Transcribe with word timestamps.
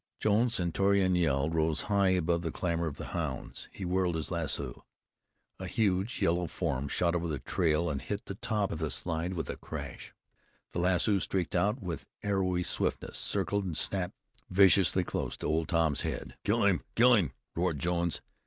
Jones's 0.19 0.55
stentorian 0.55 1.13
yell 1.15 1.47
rose 1.51 1.81
high 1.81 2.09
above 2.09 2.41
the 2.41 2.51
clamor 2.51 2.87
of 2.87 2.97
the 2.97 3.09
hounds. 3.13 3.69
He 3.71 3.85
whirled 3.85 4.15
his 4.15 4.31
lasso. 4.31 4.83
A 5.59 5.67
huge 5.67 6.23
yellow 6.23 6.47
form 6.47 6.87
shot 6.87 7.13
over 7.13 7.27
the 7.27 7.37
trail 7.37 7.87
and 7.87 8.01
hit 8.01 8.25
the 8.25 8.33
top 8.33 8.71
of 8.71 8.79
the 8.79 8.89
slide 8.89 9.33
with 9.35 9.47
a 9.47 9.57
crash. 9.57 10.11
The 10.73 10.79
lasso 10.79 11.19
streaked 11.19 11.53
out 11.55 11.83
with 11.83 12.07
arrowy 12.23 12.63
swiftness, 12.63 13.19
circled, 13.19 13.63
and 13.63 13.77
snapped 13.77 14.15
viciously 14.49 15.03
close 15.03 15.37
to 15.37 15.45
Old 15.45 15.67
Tom's 15.69 16.01
head. 16.01 16.35
"Kill 16.43 16.65
him! 16.65 16.81
Kill 16.95 17.13
him!" 17.13 17.33
roared 17.55 17.77
Jones. 17.77 18.21